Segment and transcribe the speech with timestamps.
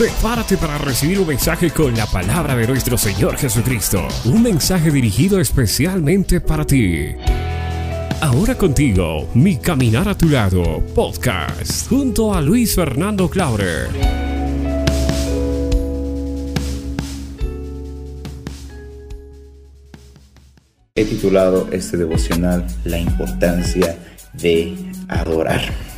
[0.00, 4.08] Prepárate para recibir un mensaje con la palabra de nuestro Señor Jesucristo.
[4.24, 7.08] Un mensaje dirigido especialmente para ti.
[8.22, 13.90] Ahora contigo, Mi Caminar a tu lado, podcast, junto a Luis Fernando Clauder.
[20.94, 23.98] He titulado este devocional La importancia
[24.32, 25.89] de adorar.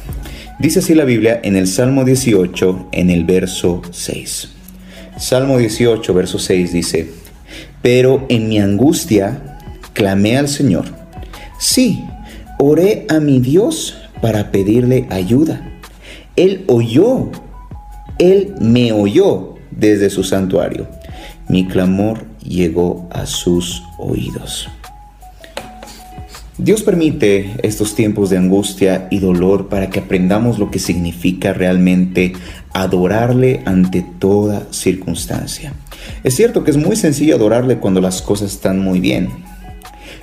[0.62, 4.48] Dice así la Biblia en el Salmo 18, en el verso 6.
[5.18, 7.10] Salmo 18, verso 6 dice,
[7.82, 9.58] Pero en mi angustia
[9.92, 10.84] clamé al Señor.
[11.58, 12.04] Sí,
[12.60, 15.68] oré a mi Dios para pedirle ayuda.
[16.36, 17.32] Él oyó,
[18.20, 20.86] Él me oyó desde su santuario.
[21.48, 24.68] Mi clamor llegó a sus oídos.
[26.58, 32.34] Dios permite estos tiempos de angustia y dolor para que aprendamos lo que significa realmente
[32.74, 35.72] adorarle ante toda circunstancia.
[36.24, 39.30] Es cierto que es muy sencillo adorarle cuando las cosas están muy bien,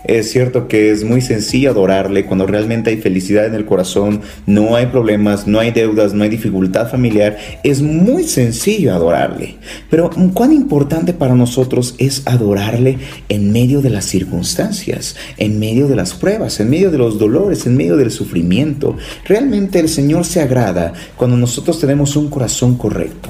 [0.03, 4.75] es cierto que es muy sencillo adorarle cuando realmente hay felicidad en el corazón, no
[4.75, 7.37] hay problemas, no hay deudas, no hay dificultad familiar.
[7.63, 9.55] Es muy sencillo adorarle.
[9.89, 12.97] Pero cuán importante para nosotros es adorarle
[13.29, 17.65] en medio de las circunstancias, en medio de las pruebas, en medio de los dolores,
[17.65, 18.95] en medio del sufrimiento.
[19.25, 23.29] Realmente el Señor se agrada cuando nosotros tenemos un corazón correcto.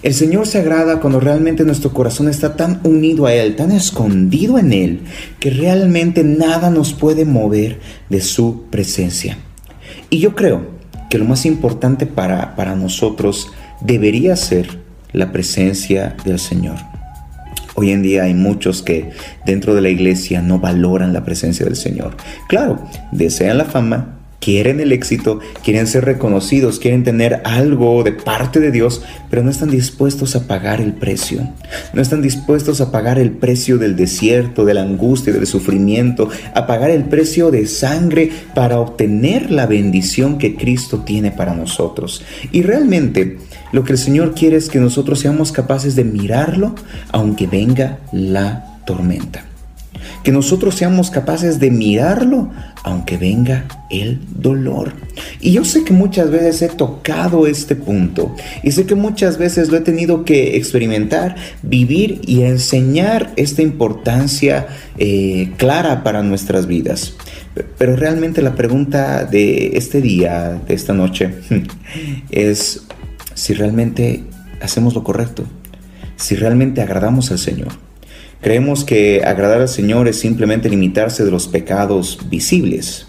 [0.00, 4.56] El Señor se agrada cuando realmente nuestro corazón está tan unido a Él, tan escondido
[4.58, 5.00] en Él,
[5.40, 9.38] que realmente nada nos puede mover de su presencia.
[10.08, 10.68] Y yo creo
[11.10, 14.78] que lo más importante para, para nosotros debería ser
[15.12, 16.76] la presencia del Señor.
[17.74, 19.10] Hoy en día hay muchos que
[19.46, 22.16] dentro de la iglesia no valoran la presencia del Señor.
[22.48, 28.60] Claro, desean la fama, quieren el éxito, quieren ser reconocidos, quieren tener algo de parte
[28.60, 31.48] de Dios, pero no están dispuestos a pagar el precio.
[31.92, 36.66] No están dispuestos a pagar el precio del desierto, de la angustia, del sufrimiento, a
[36.66, 42.22] pagar el precio de sangre para obtener la bendición que Cristo tiene para nosotros.
[42.52, 43.38] Y realmente
[43.72, 46.74] lo que el Señor quiere es que nosotros seamos capaces de mirarlo
[47.10, 49.47] aunque venga la tormenta
[50.22, 52.50] que nosotros seamos capaces de mirarlo
[52.84, 54.92] aunque venga el dolor.
[55.40, 59.68] Y yo sé que muchas veces he tocado este punto y sé que muchas veces
[59.68, 67.14] lo he tenido que experimentar, vivir y enseñar esta importancia eh, clara para nuestras vidas.
[67.76, 71.34] Pero realmente la pregunta de este día, de esta noche,
[72.30, 72.82] es
[73.34, 74.24] si realmente
[74.60, 75.44] hacemos lo correcto,
[76.16, 77.87] si realmente agradamos al Señor.
[78.40, 83.06] Creemos que agradar al Señor es simplemente limitarse de los pecados visibles,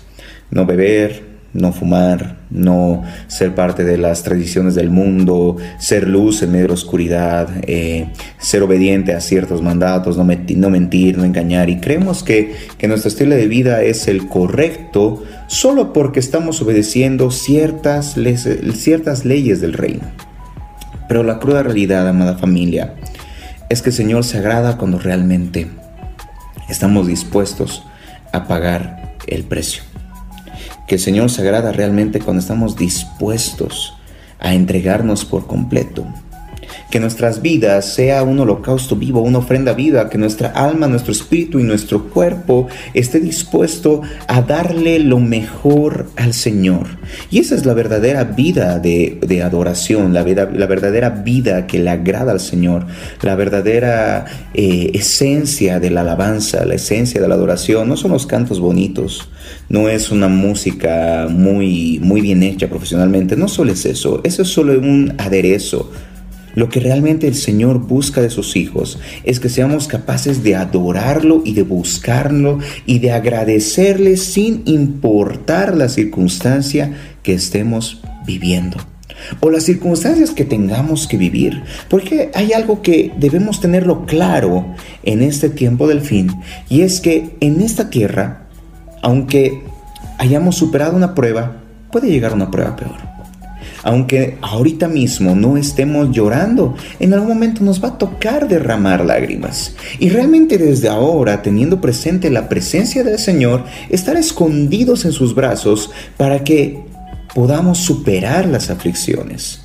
[0.49, 6.51] no beber, no fumar, no ser parte de las tradiciones del mundo, ser luz en
[6.51, 8.09] medio de la oscuridad, eh,
[8.39, 11.69] ser obediente a ciertos mandatos, no, mentir, no engañar.
[11.69, 17.31] Y creemos que, que nuestro estilo de vida es el correcto solo porque estamos obedeciendo
[17.31, 18.15] ciertas,
[18.73, 20.03] ciertas leyes del reino.
[21.07, 22.93] Pero la cruda realidad, amada familia,
[23.69, 25.69] es que el Señor se agrada cuando realmente
[26.67, 27.83] estamos dispuestos
[28.33, 29.83] a pagar el precio.
[30.87, 33.95] Que el Señor se agrada realmente cuando estamos dispuestos
[34.39, 36.05] a entregarnos por completo
[36.89, 41.59] que nuestras vidas sea un holocausto vivo, una ofrenda viva, que nuestra alma, nuestro espíritu
[41.59, 46.87] y nuestro cuerpo esté dispuesto a darle lo mejor al Señor.
[47.29, 52.39] Y esa es la verdadera vida de, adoración, la, verdadera vida que le agrada al
[52.39, 52.87] Señor,
[53.21, 57.87] la verdadera eh, esencia de la alabanza, la esencia de la adoración.
[57.87, 59.29] No son los cantos bonitos,
[59.69, 64.47] no es una música muy, muy bien hecha profesionalmente, no solo es eso, eso es
[64.47, 65.91] solo un aderezo
[66.55, 71.41] lo que realmente el Señor busca de sus hijos es que seamos capaces de adorarlo
[71.45, 76.93] y de buscarlo y de agradecerle sin importar la circunstancia
[77.23, 78.77] que estemos viviendo
[79.41, 81.61] o las circunstancias que tengamos que vivir.
[81.89, 84.65] Porque hay algo que debemos tenerlo claro
[85.03, 86.31] en este tiempo del fin
[86.69, 88.47] y es que en esta tierra,
[89.01, 89.61] aunque
[90.17, 91.57] hayamos superado una prueba,
[91.91, 93.18] puede llegar una prueba peor
[93.83, 99.75] aunque ahorita mismo no estemos llorando, en algún momento nos va a tocar derramar lágrimas.
[99.99, 105.91] Y realmente desde ahora, teniendo presente la presencia del Señor, estar escondidos en sus brazos
[106.17, 106.79] para que
[107.33, 109.61] podamos superar las aflicciones.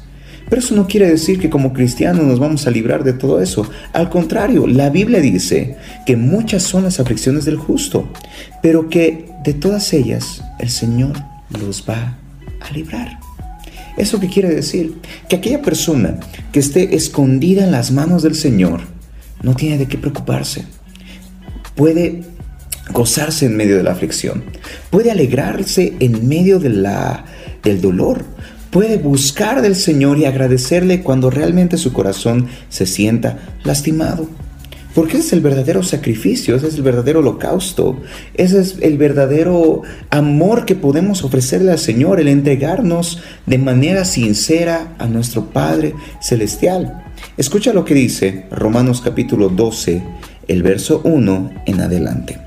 [0.48, 3.66] Pero eso no quiere decir que como cristianos nos vamos a librar de todo eso.
[3.92, 8.08] Al contrario, la Biblia dice que muchas son las aflicciones del justo,
[8.62, 11.14] pero que de todas ellas el Señor
[11.58, 12.18] los va
[12.60, 13.23] a librar.
[13.96, 14.94] ¿Eso qué quiere decir?
[15.28, 16.18] Que aquella persona
[16.52, 18.80] que esté escondida en las manos del Señor
[19.42, 20.64] no tiene de qué preocuparse.
[21.76, 22.22] Puede
[22.92, 24.44] gozarse en medio de la aflicción.
[24.90, 27.24] Puede alegrarse en medio de la,
[27.62, 28.24] del dolor.
[28.70, 34.28] Puede buscar del Señor y agradecerle cuando realmente su corazón se sienta lastimado.
[34.94, 37.98] Porque ese es el verdadero sacrificio, ese es el verdadero holocausto,
[38.34, 44.94] ese es el verdadero amor que podemos ofrecerle al Señor, el entregarnos de manera sincera
[44.98, 47.02] a nuestro Padre Celestial.
[47.36, 50.02] Escucha lo que dice Romanos capítulo 12,
[50.46, 52.38] el verso 1 en adelante.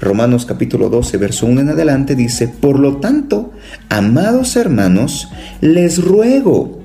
[0.00, 3.52] Romanos capítulo 12, verso 1 en adelante dice, Por lo tanto,
[3.88, 5.28] amados hermanos,
[5.60, 6.77] les ruego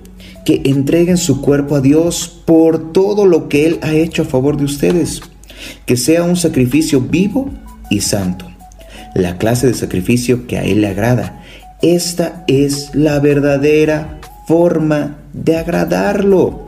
[0.46, 4.58] que entreguen su cuerpo a Dios por todo lo que Él ha hecho a favor
[4.58, 5.22] de ustedes,
[5.86, 7.50] que sea un sacrificio vivo
[7.90, 8.46] y santo,
[9.16, 11.42] la clase de sacrificio que a Él le agrada.
[11.82, 16.66] Esta es la verdadera forma de agradarlo.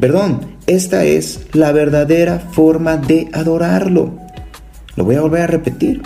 [0.00, 4.18] Perdón, esta es la verdadera forma de adorarlo.
[4.96, 6.02] Lo voy a volver a repetir.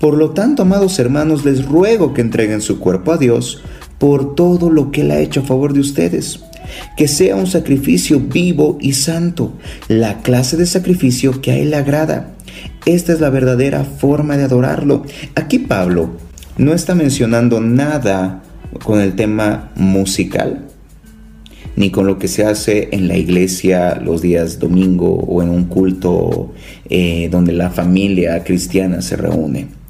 [0.00, 3.62] Por lo tanto, amados hermanos, les ruego que entreguen su cuerpo a Dios
[4.02, 6.40] por todo lo que Él ha hecho a favor de ustedes.
[6.96, 9.52] Que sea un sacrificio vivo y santo,
[9.86, 12.34] la clase de sacrificio que a Él le agrada.
[12.84, 15.04] Esta es la verdadera forma de adorarlo.
[15.36, 16.16] Aquí Pablo
[16.58, 18.42] no está mencionando nada
[18.82, 20.66] con el tema musical,
[21.76, 25.66] ni con lo que se hace en la iglesia los días domingo o en un
[25.66, 26.52] culto
[26.90, 29.81] eh, donde la familia cristiana se reúne.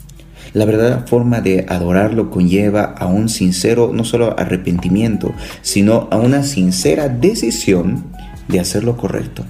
[0.53, 5.33] La verdadera forma de adorarlo conlleva a un sincero, no solo arrepentimiento,
[5.63, 8.05] sino a una sincera decisión
[8.49, 9.45] de hacer lo correcto,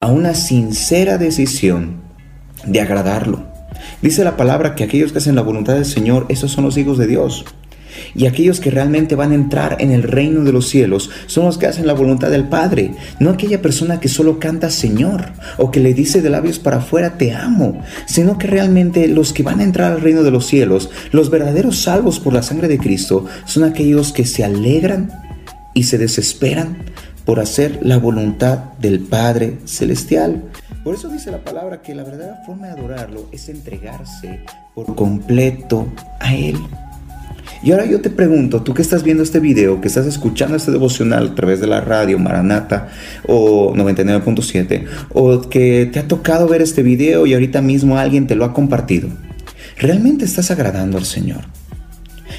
[0.00, 2.00] a una sincera decisión
[2.64, 3.44] de agradarlo.
[4.02, 6.96] Dice la palabra que aquellos que hacen la voluntad del Señor, esos son los hijos
[6.96, 7.44] de Dios.
[8.14, 11.58] Y aquellos que realmente van a entrar en el reino de los cielos son los
[11.58, 15.26] que hacen la voluntad del Padre, no aquella persona que solo canta Señor
[15.58, 19.42] o que le dice de labios para afuera te amo, sino que realmente los que
[19.42, 22.78] van a entrar al reino de los cielos, los verdaderos salvos por la sangre de
[22.78, 25.10] Cristo, son aquellos que se alegran
[25.74, 26.78] y se desesperan
[27.24, 30.42] por hacer la voluntad del Padre Celestial.
[30.82, 34.40] Por eso dice la palabra que la verdadera forma de adorarlo es entregarse
[34.74, 35.86] por completo
[36.18, 36.56] a Él.
[37.62, 40.70] Y ahora yo te pregunto, tú que estás viendo este video, que estás escuchando este
[40.70, 42.88] devocional a través de la radio Maranata
[43.26, 48.34] o 99.7, o que te ha tocado ver este video y ahorita mismo alguien te
[48.34, 49.10] lo ha compartido,
[49.76, 51.42] ¿realmente estás agradando al Señor?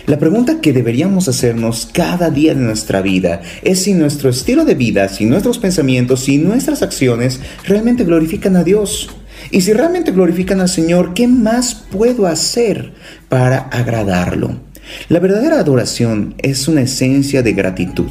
[0.08, 4.74] La pregunta que deberíamos hacernos cada día de nuestra vida es si nuestro estilo de
[4.74, 9.10] vida, si nuestros pensamientos, si nuestras acciones realmente glorifican a Dios.
[9.52, 12.94] Y si realmente glorifican al Señor, ¿qué más puedo hacer
[13.30, 14.71] para agradarlo?
[15.10, 18.10] La verdadera adoración es una esencia de gratitud.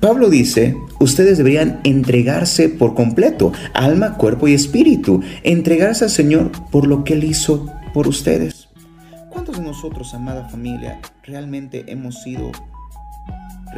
[0.00, 6.86] Pablo dice, ustedes deberían entregarse por completo, alma, cuerpo y espíritu, entregarse al Señor por
[6.86, 8.68] lo que Él hizo por ustedes.
[9.28, 12.52] ¿Cuántos de nosotros, amada familia, realmente hemos sido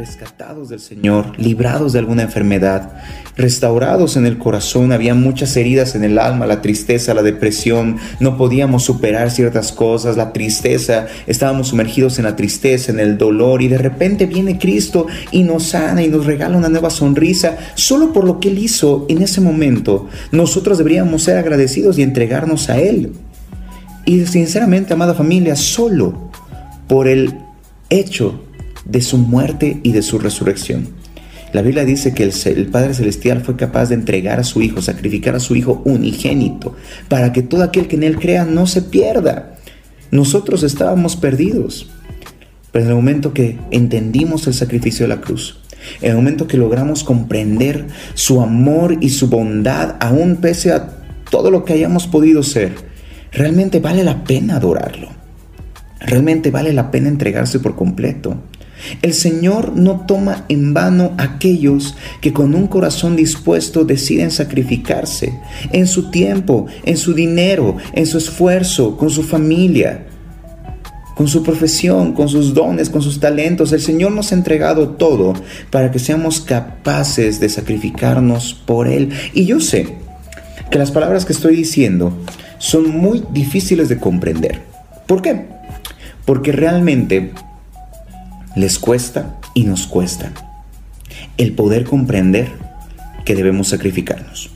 [0.00, 2.90] rescatados del Señor, librados de alguna enfermedad,
[3.36, 8.38] restaurados en el corazón, había muchas heridas en el alma, la tristeza, la depresión, no
[8.38, 13.68] podíamos superar ciertas cosas, la tristeza, estábamos sumergidos en la tristeza, en el dolor y
[13.68, 18.24] de repente viene Cristo y nos sana y nos regala una nueva sonrisa solo por
[18.24, 20.08] lo que Él hizo en ese momento.
[20.32, 23.12] Nosotros deberíamos ser agradecidos y entregarnos a Él.
[24.06, 26.30] Y sinceramente, amada familia, solo
[26.88, 27.34] por el
[27.90, 28.40] hecho
[28.90, 30.88] de su muerte y de su resurrección.
[31.52, 35.34] La Biblia dice que el, Padre Celestial fue capaz de entregar a su Hijo, sacrificar
[35.34, 36.76] a su Hijo unigénito,
[37.08, 39.56] para que todo aquel que en Él crea no se pierda.
[40.12, 41.90] Nosotros estábamos perdidos,
[42.70, 45.60] pero en el momento que entendimos el sacrificio de la cruz,
[46.00, 50.98] en el momento que logramos comprender su amor y su bondad, aún pese a
[51.30, 52.74] todo lo que hayamos podido ser,
[53.32, 55.08] realmente vale la pena adorarlo.
[56.00, 58.36] Realmente vale la pena entregarse por completo.
[59.02, 65.38] El Señor no toma en vano aquellos que con un corazón dispuesto deciden sacrificarse
[65.72, 70.06] en su tiempo, en su dinero, en su esfuerzo, con su familia,
[71.20, 73.72] con su profesión, con sus dones, con sus talentos.
[73.72, 75.34] El Señor nos ha entregado todo
[75.70, 79.10] para que seamos capaces de sacrificarnos por Él.
[79.34, 79.96] Y yo sé
[80.70, 82.16] que las palabras que estoy diciendo
[82.58, 84.62] son muy difíciles de comprender.
[85.06, 85.46] ¿Por qué?
[86.24, 87.32] Porque realmente
[88.56, 90.32] les cuesta y nos cuesta
[91.36, 92.48] el poder comprender
[93.24, 94.50] que debemos sacrificarnos.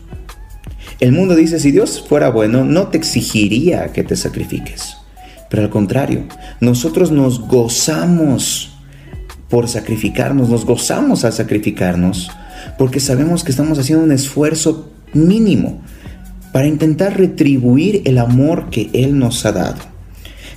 [1.00, 4.96] El mundo dice, si Dios fuera bueno, no te exigiría que te sacrifiques.
[5.50, 6.24] Pero al contrario,
[6.60, 8.76] nosotros nos gozamos
[9.48, 12.30] por sacrificarnos, nos gozamos al sacrificarnos,
[12.78, 15.80] porque sabemos que estamos haciendo un esfuerzo mínimo
[16.52, 19.82] para intentar retribuir el amor que Él nos ha dado.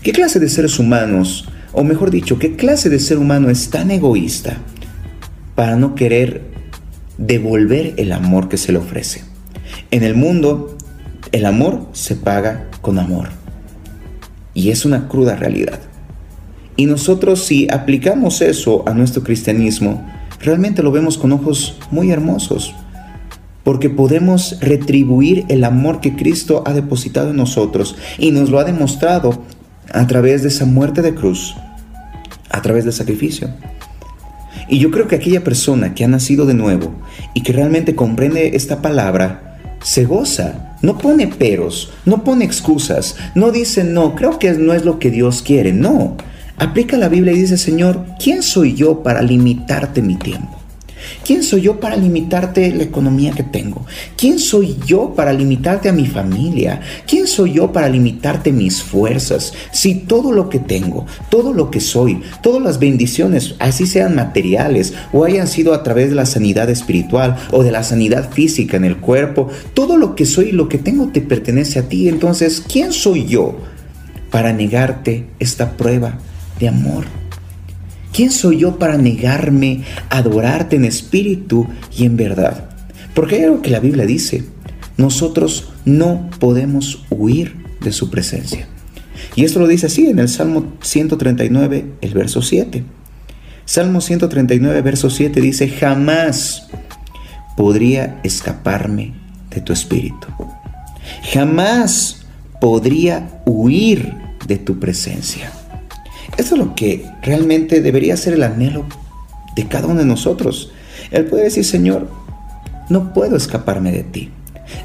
[0.03, 1.47] ¿Qué clase de seres humanos,
[1.79, 4.57] o mejor dicho, qué clase de ser humano es tan egoísta
[5.53, 6.41] para no querer
[7.19, 9.23] devolver el amor que se le ofrece?
[9.91, 10.75] En el mundo,
[11.31, 13.27] el amor se paga con amor.
[14.55, 15.79] Y es una cruda realidad.
[16.77, 20.03] Y nosotros si aplicamos eso a nuestro cristianismo,
[20.41, 22.73] realmente lo vemos con ojos muy hermosos,
[23.63, 28.63] porque podemos retribuir el amor que Cristo ha depositado en nosotros y nos lo ha
[28.63, 29.43] demostrado
[29.93, 31.55] a través de esa muerte de cruz,
[32.49, 33.49] a través del sacrificio.
[34.69, 36.93] Y yo creo que aquella persona que ha nacido de nuevo
[37.33, 43.51] y que realmente comprende esta palabra, se goza, no pone peros, no pone excusas, no
[43.51, 46.17] dice no, creo que no es lo que Dios quiere, no
[46.57, 50.56] aplica la Biblia y dice, Señor, ¿quién soy yo para limitarte mi tiempo?
[51.25, 53.85] ¿Quién soy yo para limitarte la economía que tengo?
[54.15, 56.81] ¿Quién soy yo para limitarte a mi familia?
[57.05, 59.53] ¿Quién soy yo para limitarte mis fuerzas?
[59.71, 64.93] Si todo lo que tengo, todo lo que soy, todas las bendiciones, así sean materiales
[65.13, 68.85] o hayan sido a través de la sanidad espiritual o de la sanidad física en
[68.85, 72.07] el cuerpo, todo lo que soy y lo que tengo te pertenece a ti.
[72.07, 73.57] Entonces, ¿quién soy yo
[74.31, 76.17] para negarte esta prueba?
[76.59, 77.26] de amor.
[78.17, 82.67] ¿Quién soy yo para negarme a adorarte en espíritu y en verdad?
[83.13, 84.43] Porque hay algo que la Biblia dice.
[84.97, 88.67] Nosotros no podemos huir de su presencia.
[89.35, 92.83] Y esto lo dice así en el Salmo 139, el verso 7.
[93.65, 96.69] Salmo 139, verso 7 dice, jamás
[97.55, 99.13] podría escaparme
[99.51, 100.25] de tu espíritu.
[101.31, 102.25] Jamás
[102.59, 104.11] podría huir
[104.47, 105.51] de tu presencia.
[106.37, 108.85] Eso es lo que realmente debería ser el anhelo
[109.55, 110.71] de cada uno de nosotros.
[111.11, 112.09] Él puede decir, Señor,
[112.89, 114.29] no puedo escaparme de ti.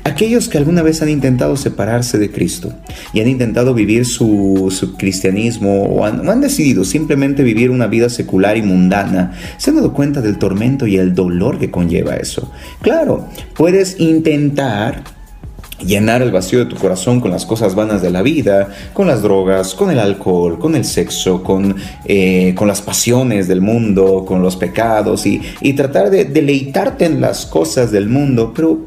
[0.04, 2.72] Aquellos que alguna vez han intentado separarse de Cristo
[3.12, 8.56] y han intentado vivir su, cristianismo o han, han, decidido simplemente vivir una vida secular
[8.56, 12.52] y mundana, se han dado cuenta del tormento y el dolor que conlleva eso.
[12.80, 15.02] Claro, puedes intentar
[15.84, 19.22] llenar el vacío de tu corazón con las cosas vanas de la vida, con las
[19.22, 24.42] drogas, con el alcohol, con el sexo, con, eh, con las pasiones del mundo, con
[24.42, 28.86] los pecados y, y tratar de deleitarte en las cosas del mundo, pero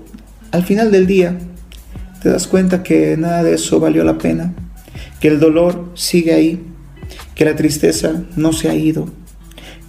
[0.52, 1.38] al final del día
[2.22, 4.54] te das cuenta que nada de eso valió la pena,
[5.20, 6.64] que el dolor sigue ahí,
[7.36, 9.08] que la tristeza no se ha ido,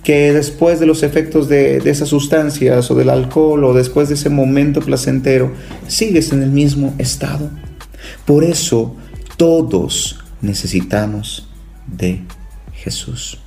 [0.06, 4.30] que después de los efectos de, esas sustancias o del alcohol o después de ese
[4.30, 5.52] momento placentero,
[5.88, 7.50] sigues en el mismo estado.
[8.24, 8.94] Por eso
[9.36, 11.48] todos necesitamos
[11.88, 12.22] de
[12.72, 13.40] Jesús.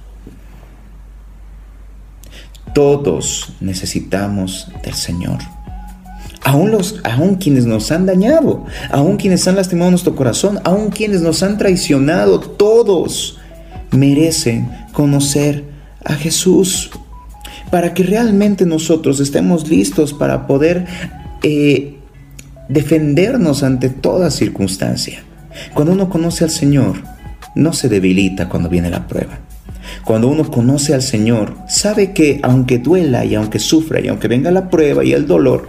[2.75, 5.37] Todos necesitamos del Señor.
[6.43, 11.21] Aún, los, aún quienes nos han dañado, aún quienes han lastimado nuestro corazón, aún quienes
[11.21, 13.39] nos han traicionado, todos
[13.91, 15.68] merecen conocer
[16.05, 16.91] a Jesús
[17.71, 20.85] para que realmente nosotros estemos listos para poder
[21.43, 21.97] eh,
[22.67, 25.23] defendernos ante toda circunstancia.
[25.73, 26.97] Cuando uno conoce al Señor,
[27.55, 29.39] no se debilita cuando viene la prueba.
[30.03, 34.51] Cuando uno conoce al Señor, sabe que aunque duela y aunque sufra y aunque venga
[34.51, 35.67] la prueba y el dolor,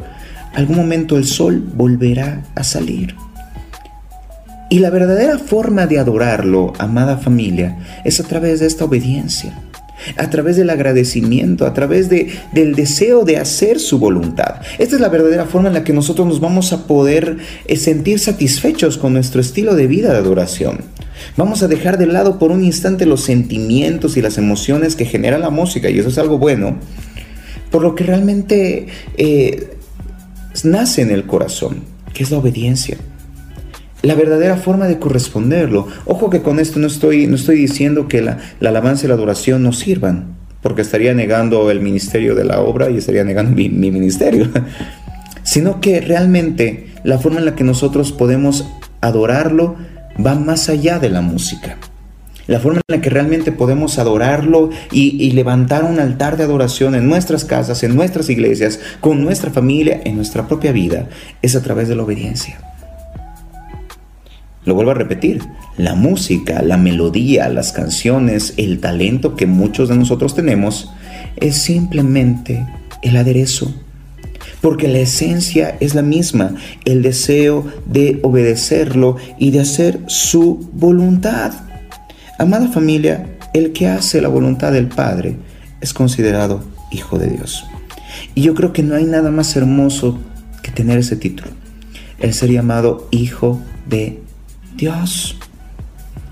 [0.54, 3.14] algún momento el sol volverá a salir.
[4.68, 9.52] Y la verdadera forma de adorarlo, amada familia, es a través de esta obediencia
[10.16, 14.57] a través del agradecimiento, a través de, del deseo de hacer su voluntad.
[14.78, 18.19] Esta es la verdadera forma en la que nosotros nos vamos a poder eh, sentir
[18.19, 20.80] satisfechos con nuestro estilo de vida de adoración.
[21.37, 25.38] Vamos a dejar de lado por un instante los sentimientos y las emociones que genera
[25.38, 26.78] la música, y eso es algo bueno,
[27.71, 29.76] por lo que realmente eh,
[30.64, 32.97] nace en el corazón, que es la obediencia
[34.02, 35.88] la verdadera forma de corresponderlo.
[36.07, 39.62] Ojo que con esto no estoy, no estoy diciendo que la, alabanza y la adoración
[39.62, 43.90] no sirvan, porque estaría negando el ministerio de la obra y estaría negando mi, mi
[43.90, 44.49] ministerio,
[45.42, 48.66] sino que realmente la forma en la que nosotros podemos
[49.00, 49.76] adorarlo
[50.25, 51.76] va más allá de la música.
[52.47, 57.09] La forma en la que realmente podemos adorarlo y, levantar un altar de adoración en
[57.09, 61.09] nuestras casas, en nuestras iglesias, con nuestra familia, en nuestra propia vida,
[61.42, 62.59] es a través de la obediencia.
[64.70, 65.42] Lo vuelvo a repetir,
[65.78, 70.92] la música, la melodía, las canciones, el talento que muchos de nosotros tenemos
[71.38, 72.64] es simplemente
[73.02, 73.74] el aderezo.
[74.60, 81.52] Porque la esencia es la misma, el deseo de obedecerlo y de hacer su voluntad.
[82.38, 85.34] Amada familia, el que hace la voluntad del Padre,
[85.80, 86.62] es considerado
[86.92, 87.64] hijo de Dios.
[88.36, 90.20] Y yo creo que no hay nada más hermoso
[90.62, 91.50] que tener ese título,
[92.20, 94.29] el ser llamado hijo de Dios.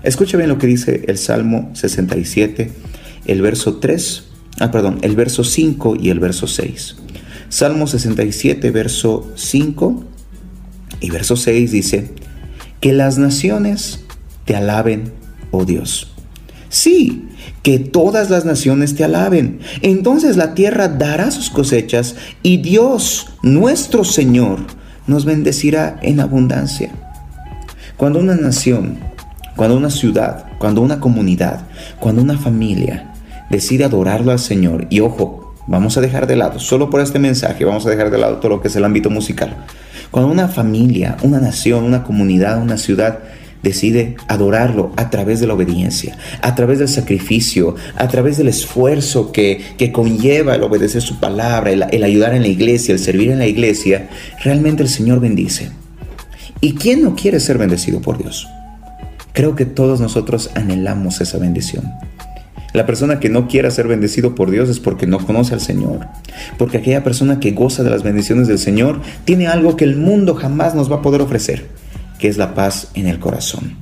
[0.03, 2.71] Escucha bien lo que dice el Salmo 67,
[3.25, 4.23] el verso 3,
[4.59, 6.95] ah, perdón, el verso 5 y el verso 6.
[7.49, 10.03] Salmo 67, verso 5
[11.01, 12.11] y verso 6 dice,
[12.79, 14.05] que las naciones
[14.45, 15.11] te alaben,
[15.51, 16.11] oh Dios.
[16.69, 17.25] Sí,
[17.63, 19.59] que todas las naciones te alaben.
[19.81, 24.59] Entonces la tierra dará sus cosechas y Dios, nuestro Señor,
[25.07, 26.91] nos bendecirá en abundancia.
[27.99, 28.97] Cuando una nación,
[29.57, 31.63] cuando una ciudad, cuando una comunidad,
[31.99, 33.11] cuando una familia
[33.49, 37.65] decide adorarlo al Señor, y ojo, vamos a dejar de lado, solo por este mensaje,
[37.65, 39.53] vamos a dejar de lado todo lo que es el ámbito musical.
[40.11, 43.19] Cuando una familia, una nación, una comunidad, una ciudad
[43.63, 49.33] decide adorarlo a través de la obediencia, a través del sacrificio, a través del esfuerzo
[49.33, 53.47] que, conlleva el obedecer su palabra, el, ayudar en la iglesia, el servir en la
[53.47, 54.07] iglesia,
[54.41, 55.71] realmente el Señor bendice.
[56.61, 58.47] ¿Y quién no quiere ser bendecido por Dios?
[59.33, 61.91] Creo que todos nosotros anhelamos esa bendición.
[62.73, 66.07] La persona que no quiera ser bendecido por Dios es porque no conoce al Señor.
[66.57, 70.35] Porque aquella persona que goza de las bendiciones del Señor tiene algo que el mundo
[70.35, 71.65] jamás nos va a poder ofrecer
[72.19, 73.77] que es la paz en el corazón.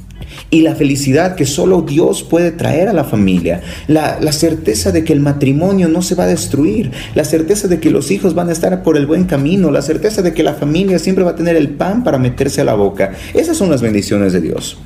[0.50, 3.62] Y la felicidad que solo Dios puede traer a la familia.
[3.88, 6.92] La, la, certeza de que el matrimonio no se va a destruir.
[7.16, 9.72] La certeza de que los hijos van a estar por el buen camino.
[9.72, 12.66] La certeza de que la familia siempre va a tener el pan para meterse a
[12.66, 13.12] la boca.
[13.34, 14.78] Esas son las bendiciones de Dios.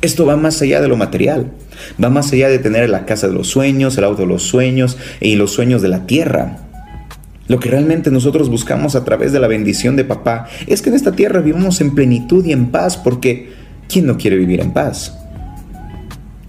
[0.00, 1.52] Esto va más allá de lo material.
[2.02, 4.98] Va más allá de tener la casa de los sueños, el auto de los sueños
[5.20, 6.58] y los sueños de la tierra.
[7.48, 10.96] Lo que realmente nosotros buscamos a través de la bendición de papá es que en
[10.96, 13.50] esta tierra vivamos en plenitud y en paz, porque
[13.88, 15.16] ¿quién no quiere vivir en paz?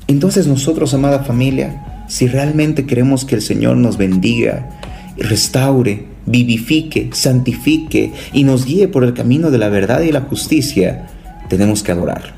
[0.08, 4.70] Entonces nosotros, amada familia, si realmente queremos que el Señor nos bendiga,
[5.18, 11.08] restaure, vivifique, santifique y nos guíe por el camino de la verdad y la justicia,
[11.50, 12.36] tenemos que adorar.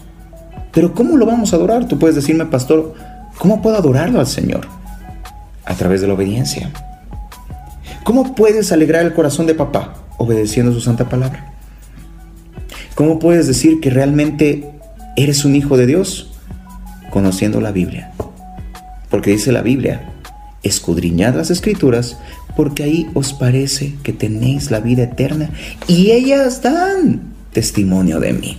[0.71, 1.87] Pero ¿cómo lo vamos a adorar?
[1.87, 2.93] Tú puedes decirme, pastor,
[3.37, 4.67] ¿cómo puedo adorarlo al Señor?
[5.65, 6.71] A través de la obediencia.
[8.03, 9.95] ¿Cómo puedes alegrar el corazón de papá?
[10.17, 11.53] Obedeciendo su santa palabra.
[12.93, 14.74] ¿Cómo puedes decir que realmente
[15.15, 16.31] eres un hijo de Dios?
[17.09, 18.11] Conociendo la Biblia.
[19.09, 20.13] Porque dice la Biblia,
[20.63, 22.17] escudriñad las escrituras,
[22.55, 25.49] porque ahí os parece que tenéis la vida eterna
[25.87, 27.21] y ellas dan
[27.53, 28.57] testimonio de mí.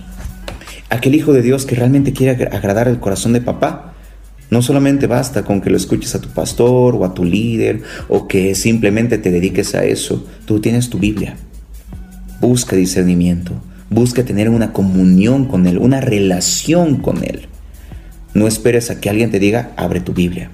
[0.89, 3.93] Aquel hijo de Dios que realmente quiere agradar el corazón de papá,
[4.49, 8.27] no solamente basta con que lo escuches a tu pastor o a tu líder o
[8.27, 10.25] que simplemente te dediques a eso.
[10.45, 11.35] Tú tienes tu Biblia.
[12.39, 13.53] Busca discernimiento.
[13.89, 17.47] Busca tener una comunión con Él, una relación con Él.
[18.33, 20.49] No esperes a que alguien te diga, abre tu Biblia.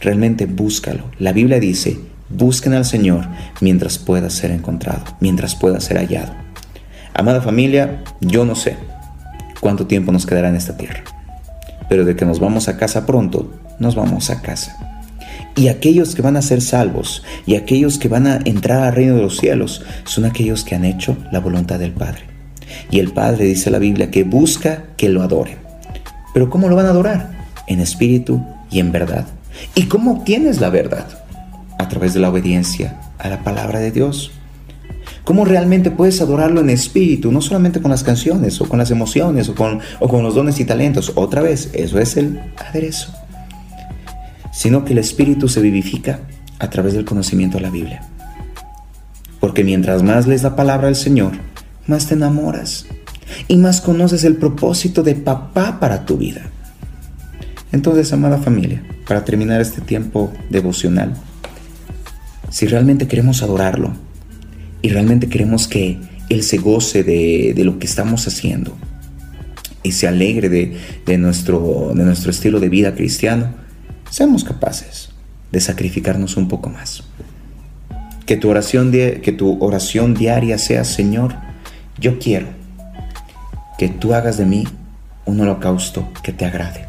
[0.00, 1.04] Realmente búscalo.
[1.18, 3.26] La Biblia dice, busquen al Señor
[3.60, 6.34] mientras pueda ser encontrado, mientras pueda ser hallado.
[7.14, 8.76] Amada familia, yo no sé
[9.60, 11.02] cuánto tiempo nos quedará en esta tierra
[11.88, 14.76] pero de que nos vamos a casa pronto, nos vamos a casa.
[15.56, 19.16] Y aquellos que van a ser salvos y aquellos que van a entrar al reino
[19.16, 22.37] de los cielos son aquellos que han hecho la voluntad del Padre.
[22.90, 25.58] Y el Padre dice la Biblia que busca que lo adoren.
[26.32, 27.30] Pero ¿cómo lo van a adorar?
[27.66, 29.26] En espíritu y en verdad.
[29.74, 31.06] ¿Y cómo obtienes la verdad?
[31.78, 34.30] A través de la obediencia a la palabra de Dios.
[35.24, 37.30] ¿Cómo realmente puedes adorarlo en espíritu?
[37.30, 40.58] No solamente con las canciones o con las emociones o con, o con los dones
[40.60, 41.12] y talentos.
[41.16, 43.12] Otra vez, eso es el aderezo.
[44.52, 46.20] Sino que el espíritu se vivifica
[46.58, 48.02] a través del conocimiento de la Biblia.
[49.40, 51.32] Porque mientras más lees la palabra del Señor,
[51.88, 52.86] más te enamoras
[53.48, 56.42] y más conoces el propósito de papá para tu vida.
[57.72, 61.14] Entonces, amada familia, para terminar este tiempo devocional,
[62.50, 63.92] si realmente queremos adorarlo,
[64.82, 65.98] y realmente queremos que
[66.28, 68.76] Él se goce de, lo que estamos haciendo
[69.82, 73.48] y se alegre de, nuestro, de nuestro estilo de vida cristiano,
[74.10, 75.10] seamos capaces
[75.50, 77.04] de sacrificarnos un poco más.
[78.26, 81.34] Que tu oración, que tu oración diaria sea, Señor,
[82.00, 82.46] yo quiero
[83.78, 84.64] que tú hagas de mí
[85.24, 86.86] un holocausto que te agrade.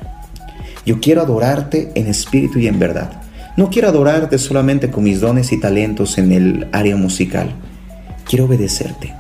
[0.86, 3.22] Yo quiero adorarte en espíritu y en verdad.
[3.58, 7.54] No quiero adorarte solamente con mis dones y talentos en el área musical
[8.30, 9.12] quiero obedecerte,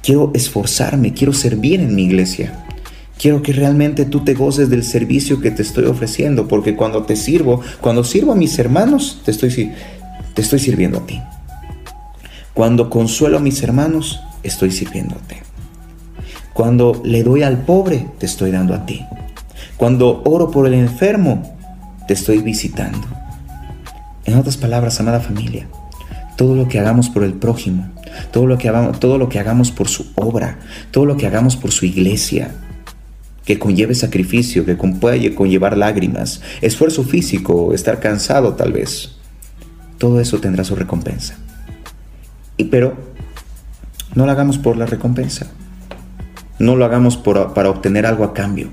[0.00, 2.64] quiero esforzarme, quiero servir en mi iglesia.
[3.20, 7.16] Quiero que realmente tú te goces del servicio que te estoy ofreciendo, porque cuando te
[7.16, 9.72] sirvo, cuando sirvo a mis hermanos, te estoy,
[10.34, 11.20] te estoy sirviendo a ti.
[12.54, 15.42] Cuando consuelo a mis hermanos, estoy sirviéndote.
[16.52, 19.04] Cuando le doy al pobre, te estoy dando a ti.
[19.76, 21.56] Cuando oro por el enfermo,
[22.06, 23.06] te estoy visitando.
[24.24, 25.68] En otras palabras, amada familia,
[26.36, 27.88] todo lo que hagamos por el prójimo,
[28.32, 30.58] todo lo que hagamos, todo lo que hagamos por su obra,
[30.90, 32.54] todo lo que hagamos por su iglesia,
[33.44, 39.16] que conlleve sacrificio, que pueda conllevar lágrimas, esfuerzo físico, estar cansado tal vez,
[39.96, 41.36] todo eso tendrá su recompensa.
[42.56, 42.96] Y pero
[44.14, 45.46] no lo hagamos por la recompensa.
[46.58, 48.70] No lo hagamos para obtener algo a cambio.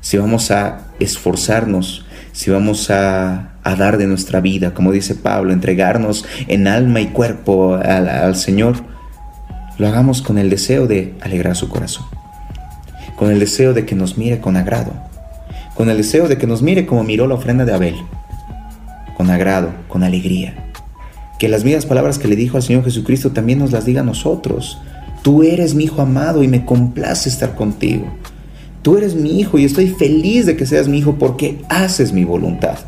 [0.00, 6.24] Si vamos a esforzarnos, si vamos a, dar de nuestra vida, como dice Pablo, entregarnos
[6.46, 8.76] en alma y cuerpo al, al Señor,
[9.76, 12.06] lo hagamos con el deseo de alegrar su corazón,
[13.16, 14.92] con el deseo de que nos mire con agrado,
[15.74, 17.96] con el deseo de que nos mire como miró la ofrenda de Abel,
[19.18, 20.67] con agrado, con alegría.
[21.38, 24.04] Que las mismas palabras que le dijo al Señor Jesucristo también nos las diga a
[24.04, 24.78] nosotros.
[25.22, 28.06] Tú eres mi hijo amado y me complace estar contigo.
[28.82, 32.24] Tú eres mi hijo y estoy feliz de que seas mi hijo porque haces mi
[32.24, 32.78] voluntad.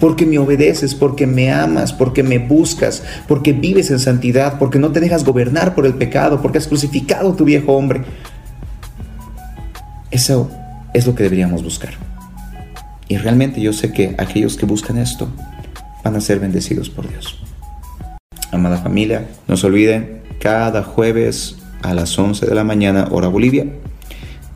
[0.00, 4.92] Porque me obedeces, porque me amas, porque me buscas, porque vives en santidad, porque no
[4.92, 8.02] te dejas gobernar por el pecado, porque has crucificado a tu viejo hombre.
[10.10, 10.50] Eso
[10.94, 11.94] es lo que deberíamos buscar.
[13.08, 15.28] Y realmente yo sé que aquellos que buscan esto
[16.04, 17.42] van a ser bendecidos por Dios.
[18.52, 23.66] Amada familia, no se olviden, cada jueves a las 11 de la mañana, hora Bolivia,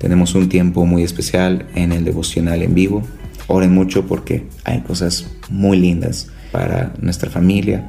[0.03, 3.05] tenemos un tiempo muy especial en el devocional en vivo.
[3.47, 7.89] Oren mucho porque hay cosas muy lindas para nuestra familia.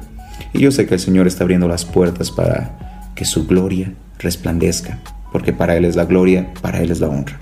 [0.52, 5.00] Y yo sé que el Señor está abriendo las puertas para que su gloria resplandezca,
[5.32, 7.40] porque para Él es la gloria, para Él es la honra.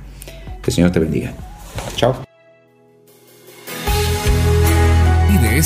[0.62, 1.34] Que el Señor te bendiga.
[1.96, 2.31] Chao.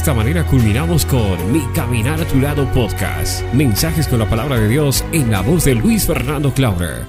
[0.07, 3.43] Esta manera culminamos con Mi Caminar a tu lado podcast.
[3.53, 7.07] Mensajes con la palabra de Dios en la voz de Luis Fernando Clauder.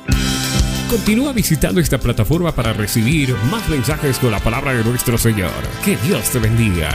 [0.90, 5.52] Continúa visitando esta plataforma para recibir más mensajes con la palabra de nuestro Señor.
[5.86, 6.90] Que Dios te bendiga.